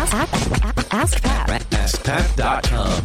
Ask, 0.00 0.14
ask, 0.14 0.94
ask 0.94 1.22
Pat. 1.22 1.60
AskPat.com. 1.60 3.02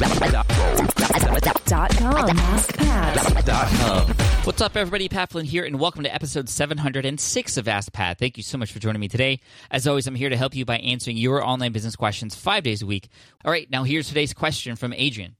Dot 1.65 1.91
com. 1.97 2.37
AskPat. 2.37 4.45
What's 4.45 4.61
up, 4.61 4.77
everybody? 4.77 5.09
Pat 5.09 5.29
Flynn 5.29 5.45
here, 5.45 5.65
and 5.65 5.77
welcome 5.77 6.03
to 6.03 6.15
episode 6.15 6.47
706 6.47 7.57
of 7.57 7.67
Ask 7.67 7.91
Pat. 7.91 8.17
Thank 8.17 8.37
you 8.37 8.43
so 8.43 8.57
much 8.57 8.71
for 8.71 8.79
joining 8.79 9.01
me 9.01 9.09
today. 9.09 9.41
As 9.69 9.85
always, 9.87 10.07
I'm 10.07 10.15
here 10.15 10.29
to 10.29 10.37
help 10.37 10.55
you 10.55 10.63
by 10.63 10.77
answering 10.77 11.17
your 11.17 11.45
online 11.45 11.73
business 11.73 11.97
questions 11.97 12.33
five 12.33 12.63
days 12.63 12.81
a 12.81 12.85
week. 12.85 13.09
All 13.43 13.51
right, 13.51 13.69
now 13.69 13.83
here's 13.83 14.07
today's 14.07 14.33
question 14.33 14.77
from 14.77 14.93
Adrian. 14.93 15.35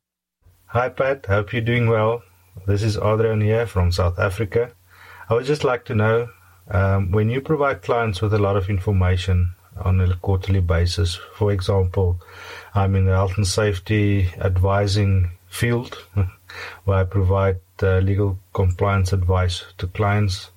Hi 0.65 0.89
Pat, 0.89 1.25
hope 1.25 1.53
you're 1.53 1.61
doing 1.61 1.87
well. 1.87 2.21
This 2.67 2.83
is 2.83 2.97
Adrian 2.97 3.39
here 3.39 3.65
from 3.65 3.93
South 3.93 4.19
Africa. 4.19 4.73
I 5.29 5.35
would 5.35 5.45
just 5.45 5.63
like 5.63 5.85
to 5.85 5.95
know 5.95 6.27
um, 6.69 7.11
when 7.11 7.29
you 7.29 7.39
provide 7.39 7.81
clients 7.81 8.21
with 8.21 8.33
a 8.33 8.39
lot 8.39 8.57
of 8.57 8.69
information 8.69 9.55
on 9.77 9.99
a 10.01 10.15
quarterly 10.15 10.61
basis, 10.61 11.15
for 11.35 11.51
example, 11.51 12.19
I'm 12.73 12.95
in 12.95 13.05
the 13.05 13.11
health 13.11 13.37
and 13.37 13.47
safety 13.47 14.29
advising 14.39 15.31
field 15.49 15.97
where 16.85 16.99
I 16.99 17.03
provide 17.03 17.59
uh, 17.81 17.99
legal 17.99 18.37
compliance 18.53 19.11
advice 19.13 19.63
to 19.77 19.87
clients 19.87 20.51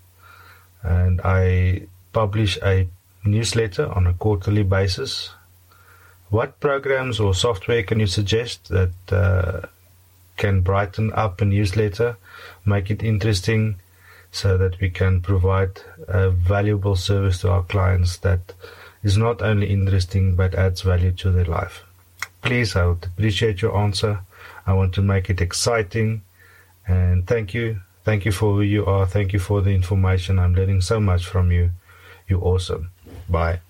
and 0.82 1.20
I 1.24 1.82
publish 2.12 2.59
a 2.62 2.88
newsletter 3.24 3.90
on 3.90 4.06
a 4.06 4.14
quarterly 4.14 4.62
basis. 4.62 5.30
What 6.30 6.60
programs 6.60 7.20
or 7.20 7.34
software 7.34 7.82
can 7.82 8.00
you 8.00 8.06
suggest 8.06 8.68
that 8.68 8.92
uh, 9.10 9.66
can 10.37 10.60
brighten 10.60 11.12
up 11.12 11.40
a 11.40 11.45
newsletter, 11.45 12.16
make 12.64 12.90
it 12.90 13.02
interesting, 13.02 13.76
so 14.30 14.59
that 14.59 14.78
we 14.80 14.90
can 14.90 15.20
provide 15.20 15.80
a 16.06 16.30
valuable 16.30 16.96
service 16.96 17.40
to 17.40 17.50
our 17.50 17.62
clients 17.62 18.18
that 18.18 18.52
is 19.02 19.16
not 19.16 19.43
only 19.43 19.70
interesting 19.70 20.37
but 20.37 20.55
adds 20.55 20.83
value 20.83 21.12
to 21.12 21.30
their 21.30 21.45
life. 21.45 21.85
Please, 22.43 22.77
I 22.77 22.87
would 22.87 23.05
appreciate 23.05 23.63
your 23.63 23.77
answer. 23.77 24.21
I 24.66 24.73
want 24.74 24.95
to 24.95 25.02
make 25.02 25.30
it 25.30 25.40
exciting. 25.40 26.23
And 26.87 27.27
thank 27.27 27.55
you. 27.55 27.80
Thank 28.05 28.24
you 28.24 28.32
for 28.32 28.55
who 28.55 28.63
you 28.63 28.87
are. 28.87 29.07
Thank 29.07 29.32
you 29.32 29.38
for 29.38 29.60
the 29.60 29.71
information. 29.71 30.38
I'm 30.38 30.55
learning 30.55 30.80
so 30.80 31.01
much 31.01 31.27
from 31.27 31.52
you. 31.52 31.71
You're 32.29 32.45
awesome. 32.45 32.90
Bye. 33.29 33.60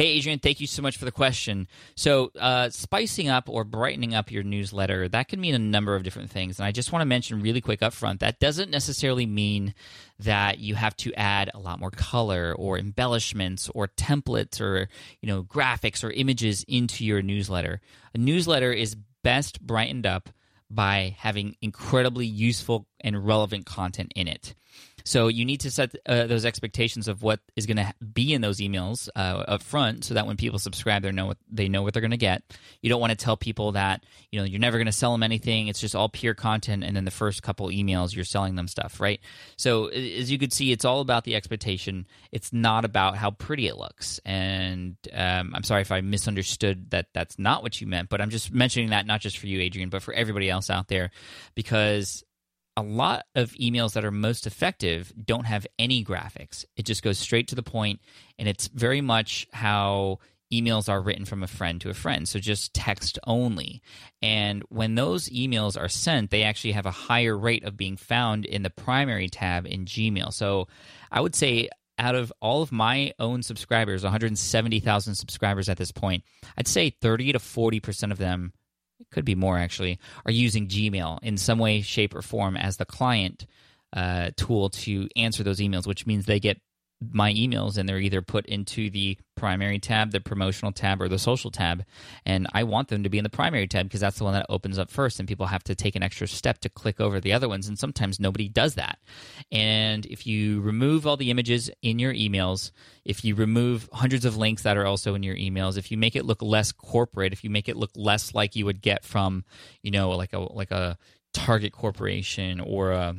Hey, 0.00 0.12
Adrian, 0.12 0.38
thank 0.38 0.62
you 0.62 0.66
so 0.66 0.80
much 0.80 0.96
for 0.96 1.04
the 1.04 1.12
question. 1.12 1.68
So, 1.94 2.32
uh, 2.40 2.70
spicing 2.70 3.28
up 3.28 3.50
or 3.50 3.64
brightening 3.64 4.14
up 4.14 4.30
your 4.30 4.42
newsletter, 4.42 5.10
that 5.10 5.28
can 5.28 5.42
mean 5.42 5.54
a 5.54 5.58
number 5.58 5.94
of 5.94 6.04
different 6.04 6.30
things. 6.30 6.58
And 6.58 6.64
I 6.64 6.72
just 6.72 6.90
want 6.90 7.02
to 7.02 7.06
mention 7.06 7.42
really 7.42 7.60
quick 7.60 7.82
up 7.82 7.92
front 7.92 8.20
that 8.20 8.40
doesn't 8.40 8.70
necessarily 8.70 9.26
mean 9.26 9.74
that 10.18 10.58
you 10.58 10.74
have 10.74 10.96
to 10.96 11.12
add 11.12 11.50
a 11.52 11.58
lot 11.58 11.80
more 11.80 11.90
color 11.90 12.54
or 12.58 12.78
embellishments 12.78 13.68
or 13.74 13.88
templates 13.88 14.58
or, 14.58 14.88
you 15.20 15.26
know, 15.26 15.42
graphics 15.42 16.02
or 16.02 16.10
images 16.12 16.64
into 16.66 17.04
your 17.04 17.20
newsletter. 17.20 17.82
A 18.14 18.18
newsletter 18.18 18.72
is 18.72 18.96
best 19.22 19.60
brightened 19.60 20.06
up 20.06 20.30
by 20.70 21.14
having 21.18 21.56
incredibly 21.60 22.24
useful 22.24 22.86
and 23.00 23.26
relevant 23.26 23.66
content 23.66 24.14
in 24.16 24.28
it. 24.28 24.54
So 25.04 25.28
you 25.28 25.44
need 25.44 25.60
to 25.60 25.70
set 25.70 25.94
uh, 26.06 26.26
those 26.26 26.44
expectations 26.44 27.08
of 27.08 27.22
what 27.22 27.40
is 27.56 27.66
going 27.66 27.76
to 27.76 27.92
be 28.04 28.32
in 28.32 28.40
those 28.40 28.58
emails 28.58 29.08
uh, 29.16 29.44
up 29.46 29.62
front, 29.62 30.04
so 30.04 30.14
that 30.14 30.26
when 30.26 30.36
people 30.36 30.58
subscribe, 30.58 31.02
they 31.02 31.12
know 31.12 31.26
what 31.26 31.38
they 31.50 31.68
know 31.68 31.82
what 31.82 31.94
they're 31.94 32.00
going 32.00 32.10
to 32.10 32.16
get. 32.16 32.42
You 32.82 32.90
don't 32.90 33.00
want 33.00 33.10
to 33.10 33.16
tell 33.16 33.36
people 33.36 33.72
that 33.72 34.04
you 34.30 34.38
know 34.38 34.44
you're 34.44 34.60
never 34.60 34.78
going 34.78 34.86
to 34.86 34.92
sell 34.92 35.12
them 35.12 35.22
anything. 35.22 35.68
It's 35.68 35.80
just 35.80 35.94
all 35.94 36.08
pure 36.08 36.34
content, 36.34 36.84
and 36.84 36.96
then 36.96 37.04
the 37.04 37.10
first 37.10 37.42
couple 37.42 37.68
emails 37.68 38.14
you're 38.14 38.24
selling 38.24 38.54
them 38.54 38.68
stuff, 38.68 39.00
right? 39.00 39.20
So 39.56 39.86
as 39.86 40.30
you 40.30 40.38
can 40.38 40.50
see, 40.50 40.72
it's 40.72 40.84
all 40.84 41.00
about 41.00 41.24
the 41.24 41.34
expectation. 41.34 42.06
It's 42.32 42.52
not 42.52 42.84
about 42.84 43.16
how 43.16 43.30
pretty 43.30 43.66
it 43.66 43.76
looks. 43.76 44.20
And 44.24 44.96
um, 45.12 45.52
I'm 45.54 45.62
sorry 45.62 45.82
if 45.82 45.92
I 45.92 46.00
misunderstood 46.00 46.90
that. 46.90 47.06
That's 47.12 47.38
not 47.38 47.62
what 47.62 47.80
you 47.80 47.86
meant, 47.86 48.08
but 48.08 48.20
I'm 48.20 48.30
just 48.30 48.52
mentioning 48.52 48.90
that 48.90 49.06
not 49.06 49.20
just 49.20 49.38
for 49.38 49.46
you, 49.46 49.60
Adrian, 49.60 49.88
but 49.88 50.02
for 50.02 50.14
everybody 50.14 50.48
else 50.48 50.70
out 50.70 50.88
there, 50.88 51.10
because 51.54 52.24
a 52.80 52.82
lot 52.82 53.26
of 53.34 53.52
emails 53.52 53.92
that 53.92 54.04
are 54.04 54.10
most 54.10 54.46
effective 54.46 55.12
don't 55.22 55.44
have 55.44 55.66
any 55.78 56.02
graphics. 56.02 56.64
It 56.76 56.86
just 56.86 57.02
goes 57.02 57.18
straight 57.18 57.48
to 57.48 57.54
the 57.54 57.62
point, 57.62 58.00
and 58.38 58.48
it's 58.48 58.68
very 58.68 59.02
much 59.02 59.46
how 59.52 60.18
emails 60.50 60.88
are 60.88 61.00
written 61.00 61.26
from 61.26 61.42
a 61.42 61.46
friend 61.46 61.80
to 61.82 61.90
a 61.90 61.94
friend. 61.94 62.26
So 62.26 62.38
just 62.38 62.72
text 62.74 63.18
only. 63.26 63.82
And 64.22 64.64
when 64.70 64.94
those 64.94 65.28
emails 65.28 65.78
are 65.78 65.88
sent, 65.88 66.30
they 66.30 66.42
actually 66.42 66.72
have 66.72 66.86
a 66.86 66.90
higher 66.90 67.36
rate 67.36 67.64
of 67.64 67.76
being 67.76 67.96
found 67.96 68.46
in 68.46 68.62
the 68.62 68.70
primary 68.70 69.28
tab 69.28 69.66
in 69.66 69.84
Gmail. 69.84 70.32
So 70.32 70.66
I 71.12 71.20
would 71.20 71.34
say 71.34 71.68
out 71.98 72.14
of 72.14 72.32
all 72.40 72.62
of 72.62 72.72
my 72.72 73.12
own 73.18 73.42
subscribers, 73.42 74.02
170,000 74.02 75.14
subscribers 75.14 75.68
at 75.68 75.76
this 75.76 75.92
point, 75.92 76.24
I'd 76.56 76.66
say 76.66 76.90
30 76.90 77.32
to 77.32 77.38
40% 77.38 78.10
of 78.10 78.18
them 78.18 78.54
it 79.00 79.10
could 79.10 79.24
be 79.24 79.34
more 79.34 79.58
actually, 79.58 79.98
are 80.24 80.32
using 80.32 80.68
Gmail 80.68 81.18
in 81.22 81.36
some 81.36 81.58
way, 81.58 81.80
shape, 81.80 82.14
or 82.14 82.22
form 82.22 82.56
as 82.56 82.76
the 82.76 82.84
client 82.84 83.46
uh, 83.92 84.30
tool 84.36 84.70
to 84.70 85.08
answer 85.16 85.42
those 85.42 85.60
emails, 85.60 85.86
which 85.86 86.06
means 86.06 86.26
they 86.26 86.40
get 86.40 86.60
my 87.00 87.32
emails 87.32 87.78
and 87.78 87.88
they're 87.88 87.98
either 87.98 88.20
put 88.20 88.44
into 88.46 88.90
the 88.90 89.16
primary 89.34 89.78
tab, 89.78 90.10
the 90.10 90.20
promotional 90.20 90.70
tab, 90.70 91.00
or 91.00 91.08
the 91.08 91.18
social 91.18 91.50
tab. 91.50 91.84
And 92.26 92.46
I 92.52 92.64
want 92.64 92.88
them 92.88 93.04
to 93.04 93.08
be 93.08 93.16
in 93.16 93.24
the 93.24 93.30
primary 93.30 93.66
tab 93.66 93.86
because 93.86 94.00
that's 94.00 94.18
the 94.18 94.24
one 94.24 94.34
that 94.34 94.46
opens 94.50 94.78
up 94.78 94.90
first, 94.90 95.18
and 95.18 95.26
people 95.26 95.46
have 95.46 95.64
to 95.64 95.74
take 95.74 95.96
an 95.96 96.02
extra 96.02 96.28
step 96.28 96.58
to 96.60 96.68
click 96.68 97.00
over 97.00 97.18
the 97.18 97.32
other 97.32 97.48
ones. 97.48 97.68
And 97.68 97.78
sometimes 97.78 98.20
nobody 98.20 98.48
does 98.48 98.74
that. 98.74 98.98
And 99.50 100.04
if 100.06 100.26
you 100.26 100.60
remove 100.60 101.06
all 101.06 101.16
the 101.16 101.30
images 101.30 101.70
in 101.80 101.98
your 101.98 102.12
emails, 102.12 102.70
if 103.04 103.24
you 103.24 103.34
remove 103.34 103.88
hundreds 103.92 104.26
of 104.26 104.36
links 104.36 104.62
that 104.62 104.76
are 104.76 104.86
also 104.86 105.14
in 105.14 105.22
your 105.22 105.36
emails, 105.36 105.78
if 105.78 105.90
you 105.90 105.96
make 105.96 106.16
it 106.16 106.26
look 106.26 106.42
less 106.42 106.70
corporate, 106.70 107.32
if 107.32 107.42
you 107.42 107.50
make 107.50 107.68
it 107.68 107.76
look 107.76 107.92
less 107.94 108.34
like 108.34 108.56
you 108.56 108.66
would 108.66 108.82
get 108.82 109.04
from, 109.04 109.44
you 109.82 109.90
know, 109.90 110.10
like 110.10 110.34
a 110.34 110.38
like 110.38 110.70
a 110.70 110.98
Target 111.32 111.72
corporation 111.72 112.58
or 112.58 112.90
a 112.90 113.14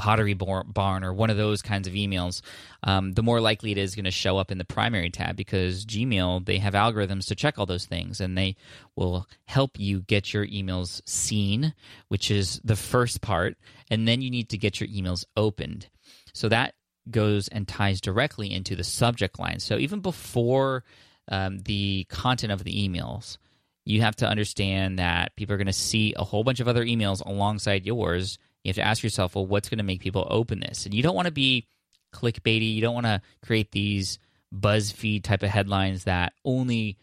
Pottery 0.00 0.32
Barn 0.32 1.04
or 1.04 1.12
one 1.12 1.28
of 1.28 1.36
those 1.36 1.60
kinds 1.60 1.86
of 1.86 1.92
emails, 1.92 2.40
um, 2.84 3.12
the 3.12 3.22
more 3.22 3.38
likely 3.38 3.70
it 3.70 3.76
is 3.76 3.94
going 3.94 4.06
to 4.06 4.10
show 4.10 4.38
up 4.38 4.50
in 4.50 4.56
the 4.56 4.64
primary 4.64 5.10
tab 5.10 5.36
because 5.36 5.84
Gmail, 5.84 6.46
they 6.46 6.56
have 6.56 6.72
algorithms 6.72 7.26
to 7.26 7.34
check 7.34 7.58
all 7.58 7.66
those 7.66 7.84
things 7.84 8.18
and 8.18 8.36
they 8.36 8.56
will 8.96 9.26
help 9.44 9.78
you 9.78 10.00
get 10.00 10.32
your 10.32 10.46
emails 10.46 11.02
seen, 11.06 11.74
which 12.08 12.30
is 12.30 12.62
the 12.64 12.76
first 12.76 13.20
part. 13.20 13.58
And 13.90 14.08
then 14.08 14.22
you 14.22 14.30
need 14.30 14.48
to 14.48 14.56
get 14.56 14.80
your 14.80 14.88
emails 14.88 15.26
opened. 15.36 15.90
So 16.32 16.48
that 16.48 16.72
goes 17.10 17.48
and 17.48 17.68
ties 17.68 18.00
directly 18.00 18.50
into 18.50 18.76
the 18.76 18.84
subject 18.84 19.38
line. 19.38 19.60
So 19.60 19.76
even 19.76 20.00
before 20.00 20.82
um, 21.28 21.58
the 21.58 22.06
content 22.08 22.54
of 22.54 22.64
the 22.64 22.88
emails, 22.88 23.36
you 23.84 24.00
have 24.00 24.16
to 24.16 24.26
understand 24.26 24.98
that 24.98 25.36
people 25.36 25.54
are 25.54 25.58
going 25.58 25.66
to 25.66 25.74
see 25.74 26.14
a 26.16 26.24
whole 26.24 26.42
bunch 26.42 26.60
of 26.60 26.68
other 26.68 26.86
emails 26.86 27.20
alongside 27.20 27.84
yours 27.84 28.38
you 28.64 28.70
have 28.70 28.76
to 28.76 28.86
ask 28.86 29.02
yourself, 29.02 29.34
well, 29.34 29.46
what's 29.46 29.68
going 29.68 29.78
to 29.78 29.84
make 29.84 30.00
people 30.00 30.26
open 30.30 30.60
this? 30.60 30.84
And 30.84 30.94
you 30.94 31.02
don't 31.02 31.14
want 31.14 31.26
to 31.26 31.32
be 31.32 31.66
clickbaity. 32.12 32.74
You 32.74 32.80
don't 32.80 32.94
want 32.94 33.06
to 33.06 33.22
create 33.44 33.72
these 33.72 34.18
BuzzFeed 34.54 35.22
type 35.22 35.42
of 35.42 35.50
headlines 35.50 36.04
that 36.04 36.32
only 36.44 36.98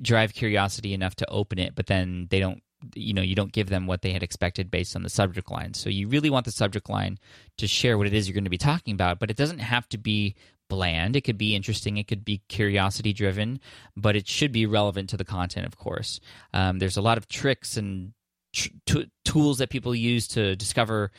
drive 0.00 0.32
curiosity 0.32 0.94
enough 0.94 1.16
to 1.16 1.28
open 1.30 1.58
it, 1.58 1.74
but 1.74 1.86
then 1.86 2.28
they 2.30 2.38
don't 2.38 2.62
you 2.94 3.12
know 3.12 3.22
you 3.22 3.34
don't 3.34 3.52
give 3.52 3.68
them 3.68 3.86
what 3.86 4.02
they 4.02 4.12
had 4.12 4.22
expected 4.22 4.70
based 4.70 4.96
on 4.96 5.02
the 5.02 5.10
subject 5.10 5.50
line 5.50 5.74
so 5.74 5.90
you 5.90 6.08
really 6.08 6.30
want 6.30 6.46
the 6.46 6.50
subject 6.50 6.88
line 6.88 7.18
to 7.58 7.66
share 7.66 7.98
what 7.98 8.06
it 8.06 8.14
is 8.14 8.26
you're 8.26 8.34
going 8.34 8.44
to 8.44 8.50
be 8.50 8.56
talking 8.56 8.94
about 8.94 9.18
but 9.18 9.30
it 9.30 9.36
doesn't 9.36 9.58
have 9.58 9.86
to 9.88 9.98
be 9.98 10.34
bland 10.70 11.14
it 11.14 11.20
could 11.22 11.36
be 11.36 11.54
interesting 11.54 11.98
it 11.98 12.08
could 12.08 12.24
be 12.24 12.40
curiosity 12.48 13.12
driven 13.12 13.60
but 13.96 14.16
it 14.16 14.26
should 14.26 14.52
be 14.52 14.64
relevant 14.64 15.10
to 15.10 15.16
the 15.16 15.24
content 15.24 15.66
of 15.66 15.76
course 15.76 16.20
um, 16.54 16.78
there's 16.78 16.96
a 16.96 17.02
lot 17.02 17.18
of 17.18 17.28
tricks 17.28 17.76
and 17.76 18.12
t- 18.52 19.10
tools 19.24 19.58
that 19.58 19.70
people 19.70 19.94
use 19.94 20.28
to 20.28 20.56
discover 20.56 21.10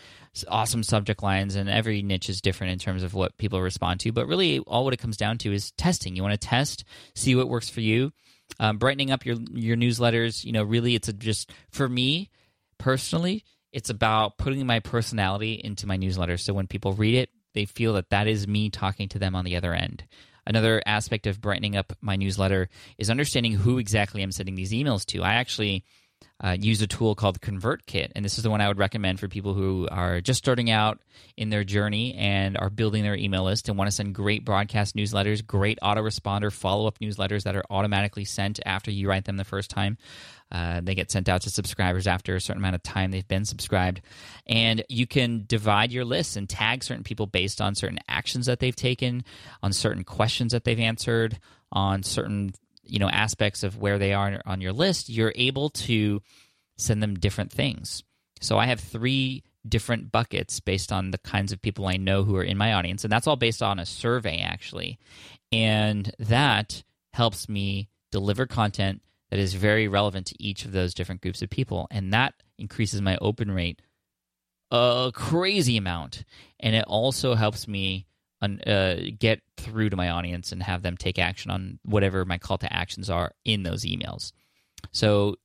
awesome 0.47 0.83
subject 0.83 1.21
lines 1.21 1.55
and 1.55 1.69
every 1.69 2.01
niche 2.01 2.29
is 2.29 2.41
different 2.41 2.73
in 2.73 2.79
terms 2.79 3.03
of 3.03 3.13
what 3.13 3.37
people 3.37 3.61
respond 3.61 3.99
to. 4.01 4.11
But 4.11 4.27
really 4.27 4.59
all 4.59 4.83
what 4.83 4.93
it 4.93 4.99
comes 4.99 5.17
down 5.17 5.37
to 5.39 5.53
is 5.53 5.71
testing. 5.71 6.15
You 6.15 6.23
want 6.23 6.39
to 6.39 6.47
test 6.47 6.83
see 7.15 7.35
what 7.35 7.49
works 7.49 7.69
for 7.69 7.81
you. 7.81 8.11
Um, 8.59 8.77
brightening 8.77 9.11
up 9.11 9.25
your 9.25 9.37
your 9.53 9.77
newsletters 9.77 10.43
you 10.43 10.51
know 10.51 10.63
really 10.63 10.93
it's 10.93 11.11
just 11.13 11.51
for 11.69 11.87
me 11.87 12.29
personally 12.77 13.45
it's 13.71 13.89
about 13.89 14.37
putting 14.37 14.65
my 14.65 14.81
personality 14.81 15.53
into 15.53 15.87
my 15.87 15.95
newsletter. 15.95 16.37
So 16.37 16.53
when 16.53 16.67
people 16.67 16.93
read 16.93 17.15
it 17.15 17.29
they 17.53 17.65
feel 17.65 17.93
that 17.93 18.09
that 18.09 18.27
is 18.27 18.47
me 18.47 18.69
talking 18.69 19.09
to 19.09 19.19
them 19.19 19.35
on 19.35 19.45
the 19.45 19.55
other 19.55 19.73
end. 19.73 20.05
Another 20.45 20.81
aspect 20.85 21.27
of 21.27 21.39
brightening 21.39 21.75
up 21.75 21.93
my 22.01 22.15
newsletter 22.15 22.69
is 22.97 23.09
understanding 23.09 23.53
who 23.53 23.77
exactly 23.77 24.21
i'm 24.21 24.31
sending 24.31 24.55
these 24.55 24.71
emails 24.71 25.05
to. 25.07 25.21
I 25.21 25.35
actually 25.35 25.85
uh, 26.43 26.57
use 26.59 26.81
a 26.81 26.87
tool 26.87 27.13
called 27.13 27.39
ConvertKit. 27.39 28.11
And 28.15 28.25
this 28.25 28.37
is 28.37 28.43
the 28.43 28.49
one 28.49 28.61
I 28.61 28.67
would 28.67 28.79
recommend 28.79 29.19
for 29.19 29.27
people 29.27 29.53
who 29.53 29.87
are 29.91 30.21
just 30.21 30.39
starting 30.39 30.71
out 30.71 30.99
in 31.37 31.49
their 31.49 31.63
journey 31.63 32.15
and 32.15 32.57
are 32.57 32.69
building 32.69 33.03
their 33.03 33.15
email 33.15 33.43
list 33.43 33.69
and 33.69 33.77
want 33.77 33.87
to 33.87 33.91
send 33.91 34.15
great 34.15 34.43
broadcast 34.43 34.95
newsletters, 34.95 35.45
great 35.45 35.79
autoresponder 35.81 36.51
follow 36.51 36.87
up 36.87 36.99
newsletters 36.99 37.43
that 37.43 37.55
are 37.55 37.63
automatically 37.69 38.25
sent 38.25 38.59
after 38.65 38.89
you 38.89 39.07
write 39.07 39.25
them 39.25 39.37
the 39.37 39.43
first 39.43 39.69
time. 39.69 39.97
Uh, 40.51 40.81
they 40.81 40.95
get 40.95 41.09
sent 41.09 41.29
out 41.29 41.41
to 41.43 41.49
subscribers 41.49 42.07
after 42.07 42.35
a 42.35 42.41
certain 42.41 42.61
amount 42.61 42.75
of 42.75 42.83
time 42.83 43.11
they've 43.11 43.27
been 43.27 43.45
subscribed. 43.45 44.01
And 44.47 44.83
you 44.89 45.07
can 45.07 45.45
divide 45.47 45.91
your 45.91 46.03
lists 46.03 46.35
and 46.35 46.49
tag 46.49 46.83
certain 46.83 47.03
people 47.03 47.25
based 47.25 47.61
on 47.61 47.75
certain 47.75 47.99
actions 48.09 48.47
that 48.47 48.59
they've 48.59 48.75
taken, 48.75 49.23
on 49.63 49.71
certain 49.71 50.03
questions 50.03 50.51
that 50.51 50.65
they've 50.65 50.79
answered, 50.79 51.39
on 51.71 52.03
certain 52.03 52.51
you 52.83 52.99
know 52.99 53.09
aspects 53.09 53.63
of 53.63 53.77
where 53.77 53.97
they 53.97 54.13
are 54.13 54.41
on 54.45 54.61
your 54.61 54.73
list, 54.73 55.09
you're 55.09 55.33
able 55.35 55.69
to 55.69 56.21
send 56.77 57.01
them 57.01 57.15
different 57.15 57.51
things. 57.51 58.03
So 58.39 58.57
I 58.57 58.65
have 58.65 58.79
three 58.79 59.43
different 59.67 60.11
buckets 60.11 60.59
based 60.59 60.91
on 60.91 61.11
the 61.11 61.19
kinds 61.19 61.51
of 61.51 61.61
people 61.61 61.87
I 61.87 61.97
know 61.97 62.23
who 62.23 62.35
are 62.35 62.43
in 62.43 62.57
my 62.57 62.73
audience, 62.73 63.03
and 63.03 63.11
that's 63.11 63.27
all 63.27 63.35
based 63.35 63.61
on 63.61 63.79
a 63.79 63.85
survey 63.85 64.39
actually, 64.39 64.99
and 65.51 66.11
that 66.19 66.83
helps 67.13 67.47
me 67.47 67.89
deliver 68.11 68.45
content 68.45 69.01
that 69.29 69.39
is 69.39 69.53
very 69.53 69.87
relevant 69.87 70.27
to 70.27 70.43
each 70.43 70.65
of 70.65 70.71
those 70.71 70.93
different 70.93 71.21
groups 71.21 71.41
of 71.41 71.49
people, 71.49 71.87
and 71.91 72.13
that 72.13 72.33
increases 72.57 73.01
my 73.01 73.17
open 73.21 73.51
rate 73.51 73.81
a 74.71 75.11
crazy 75.13 75.77
amount, 75.77 76.23
and 76.59 76.75
it 76.75 76.85
also 76.87 77.35
helps 77.35 77.67
me 77.67 78.05
uh, 78.41 78.95
get 79.17 79.41
through 79.57 79.89
to 79.89 79.95
my 79.95 80.09
audience 80.09 80.51
and 80.51 80.63
have 80.63 80.81
them 80.81 80.97
take 80.97 81.19
action 81.19 81.51
on 81.51 81.79
whatever 81.83 82.25
my 82.25 82.37
call 82.37 82.57
to 82.59 82.73
actions 82.73 83.09
are 83.09 83.31
in 83.45 83.63
those 83.63 83.85
emails. 83.85 84.31
So, 84.91 85.35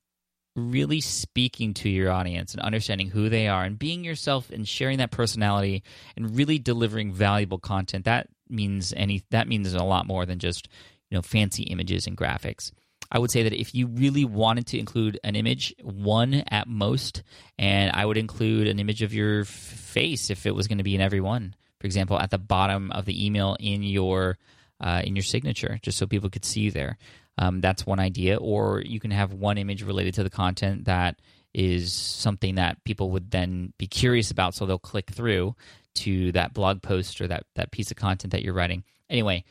really 0.55 1.03
speaking 1.03 1.75
to 1.75 1.89
your 1.91 2.11
audience 2.11 2.55
and 2.55 2.63
understanding 2.63 3.11
who 3.11 3.29
they 3.29 3.47
are 3.47 3.65
and 3.65 3.79
being 3.79 4.03
yourself 4.03 4.49
and 4.51 4.67
sharing 4.67 4.97
that 4.99 5.11
personality 5.11 5.83
and 6.17 6.35
really 6.35 6.59
delivering 6.59 7.13
valuable 7.13 7.59
content 7.59 8.07
that 8.07 8.27
means 8.49 8.95
any 8.97 9.23
that 9.31 9.47
means 9.47 9.75
a 9.75 9.85
lot 9.85 10.07
more 10.07 10.25
than 10.25 10.39
just 10.39 10.69
you 11.11 11.17
know 11.17 11.23
fancy 11.23 11.65
images 11.65 12.07
and 12.07 12.17
graphics. 12.17 12.73
I 13.11 13.21
would 13.21 13.31
say 13.31 13.45
that 13.45 13.53
if 13.53 13.73
you 13.75 13.87
really 13.87 14.25
wanted 14.25 14.67
to 14.69 14.79
include 14.79 15.21
an 15.23 15.37
image, 15.37 15.73
one 15.81 16.43
at 16.49 16.67
most, 16.67 17.23
and 17.57 17.93
I 17.93 18.05
would 18.05 18.17
include 18.17 18.67
an 18.67 18.81
image 18.81 19.03
of 19.03 19.15
your 19.15 19.45
face 19.45 20.29
if 20.29 20.45
it 20.45 20.55
was 20.55 20.67
going 20.67 20.79
to 20.79 20.85
be 20.85 20.97
in 20.97 21.01
every 21.01 21.21
one 21.21 21.55
for 21.81 21.87
example, 21.87 22.19
at 22.19 22.31
the 22.31 22.39
bottom 22.39 22.91
of 22.93 23.05
the 23.05 23.25
email 23.25 23.57
in 23.61 23.83
your 23.83 24.39
uh, 24.81 25.03
in 25.05 25.17
your 25.17 25.23
signature, 25.23 25.79
just 25.83 25.99
so 25.99 26.07
people 26.07 26.31
could 26.31 26.45
see 26.45 26.61
you 26.61 26.71
there. 26.71 26.99
Um, 27.39 27.61
that's 27.61 27.87
one 27.87 28.01
idea. 28.01 28.37
Or 28.37 28.81
you 28.81 29.01
can 29.01 29.11
have 29.11 29.33
one 29.33 29.59
image 29.59 29.83
related 29.83 30.15
to 30.15 30.23
the 30.23 30.31
content 30.31 30.85
that 30.85 31.21
is 31.55 31.93
something 31.93 32.57
that 32.57 32.83
people 32.85 33.11
would 33.11 33.31
then 33.31 33.73
be 33.79 33.87
curious 33.87 34.31
about, 34.31 34.55
so 34.55 34.67
they'll 34.67 34.79
click 34.79 35.11
through 35.11 35.55
to 35.95 36.31
that 36.33 36.53
blog 36.53 36.83
post 36.83 37.21
or 37.21 37.29
that 37.29 37.45
that 37.55 37.71
piece 37.71 37.91
of 37.91 37.97
content 37.97 38.33
that 38.33 38.43
you're 38.43 38.55
writing. 38.55 38.85
Anyway, 39.09 39.45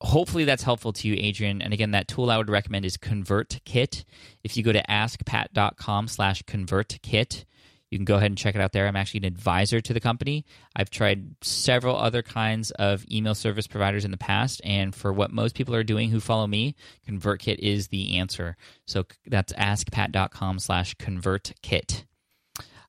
hopefully 0.00 0.44
that's 0.44 0.62
helpful 0.62 0.92
to 0.92 1.08
you, 1.08 1.14
Adrian. 1.18 1.60
And 1.60 1.72
again, 1.72 1.92
that 1.92 2.08
tool 2.08 2.30
I 2.30 2.38
would 2.38 2.50
recommend 2.50 2.84
is 2.84 2.96
ConvertKit. 2.96 4.04
If 4.42 4.56
you 4.56 4.62
go 4.62 4.72
to 4.72 4.82
askpat.com 4.88 6.08
slash 6.08 6.42
ConvertKit, 6.42 7.44
you 7.94 7.98
can 7.98 8.04
go 8.04 8.16
ahead 8.16 8.32
and 8.32 8.36
check 8.36 8.56
it 8.56 8.60
out 8.60 8.72
there. 8.72 8.88
I'm 8.88 8.96
actually 8.96 9.18
an 9.18 9.26
advisor 9.26 9.80
to 9.80 9.92
the 9.92 10.00
company. 10.00 10.44
I've 10.74 10.90
tried 10.90 11.36
several 11.42 11.96
other 11.96 12.22
kinds 12.22 12.72
of 12.72 13.04
email 13.08 13.36
service 13.36 13.68
providers 13.68 14.04
in 14.04 14.10
the 14.10 14.16
past, 14.16 14.60
and 14.64 14.92
for 14.92 15.12
what 15.12 15.30
most 15.30 15.54
people 15.54 15.76
are 15.76 15.84
doing 15.84 16.10
who 16.10 16.18
follow 16.18 16.48
me, 16.48 16.74
ConvertKit 17.08 17.60
is 17.60 17.86
the 17.88 18.18
answer. 18.18 18.56
So 18.84 19.06
that's 19.28 19.52
askpat.com 19.52 20.58
slash 20.58 20.96
ConvertKit. 20.96 22.02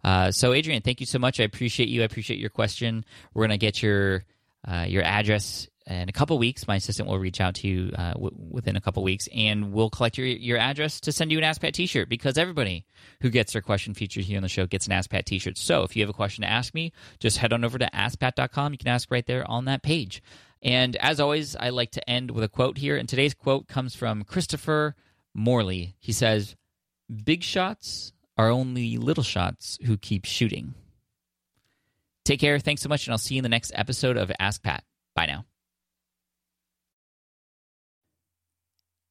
Uh, 0.03 0.31
so, 0.31 0.53
Adrian, 0.53 0.81
thank 0.81 0.99
you 0.99 1.05
so 1.05 1.19
much. 1.19 1.39
I 1.39 1.43
appreciate 1.43 1.87
you. 1.87 2.01
I 2.01 2.05
appreciate 2.05 2.39
your 2.39 2.49
question. 2.49 3.05
We're 3.35 3.41
going 3.43 3.59
to 3.59 3.63
get 3.63 3.83
your 3.83 4.23
uh, 4.67 4.85
your 4.87 5.03
address 5.03 5.67
in 5.87 6.09
a 6.09 6.11
couple 6.11 6.37
weeks, 6.39 6.67
my 6.67 6.77
assistant 6.77 7.07
will 7.07 7.19
reach 7.19 7.39
out 7.39 7.55
to 7.55 7.67
you 7.67 7.91
uh, 7.95 8.13
w- 8.13 8.31
within 8.35 8.75
a 8.75 8.81
couple 8.81 9.03
weeks, 9.03 9.29
and 9.33 9.71
we'll 9.71 9.91
collect 9.91 10.17
your 10.17 10.25
your 10.25 10.57
address 10.57 10.99
to 11.01 11.11
send 11.11 11.31
you 11.31 11.37
an 11.37 11.43
Ask 11.43 11.61
Pat 11.61 11.75
T-shirt. 11.75 12.09
Because 12.09 12.37
everybody 12.37 12.85
who 13.21 13.29
gets 13.29 13.53
their 13.53 13.61
question 13.61 13.93
featured 13.93 14.23
here 14.23 14.37
on 14.37 14.43
the 14.43 14.49
show 14.49 14.65
gets 14.65 14.87
an 14.87 14.93
Ask 14.93 15.11
Pat 15.11 15.25
T-shirt. 15.25 15.57
So 15.57 15.83
if 15.83 15.95
you 15.95 16.01
have 16.01 16.09
a 16.09 16.13
question 16.13 16.41
to 16.41 16.49
ask 16.49 16.73
me, 16.73 16.91
just 17.19 17.37
head 17.37 17.53
on 17.53 17.63
over 17.63 17.77
to 17.77 17.89
AskPat.com. 17.93 18.71
You 18.73 18.77
can 18.79 18.87
ask 18.87 19.11
right 19.11 19.25
there 19.25 19.49
on 19.49 19.65
that 19.65 19.83
page. 19.83 20.23
And 20.61 20.95
as 20.95 21.19
always, 21.19 21.55
I 21.55 21.69
like 21.69 21.91
to 21.91 22.09
end 22.09 22.31
with 22.31 22.43
a 22.43 22.49
quote 22.49 22.79
here. 22.79 22.97
And 22.97 23.07
today's 23.07 23.35
quote 23.35 23.67
comes 23.67 23.93
from 23.93 24.23
Christopher 24.23 24.95
Morley. 25.35 25.95
He 25.99 26.11
says, 26.11 26.55
"Big 27.23 27.43
shots 27.43 28.11
are 28.37 28.49
only 28.49 28.97
little 28.97 29.23
shots 29.23 29.77
who 29.85 29.97
keep 29.97 30.25
shooting." 30.25 30.73
Take 32.23 32.39
care. 32.39 32.57
Thanks 32.57 32.81
so 32.81 32.89
much, 32.89 33.05
and 33.05 33.11
I'll 33.11 33.19
see 33.19 33.35
you 33.35 33.39
in 33.39 33.43
the 33.43 33.49
next 33.49 33.71
episode 33.75 34.17
of 34.17 34.31
Ask 34.39 34.63
Pat. 34.63 34.83
Bye 35.13 35.27
now. 35.27 35.45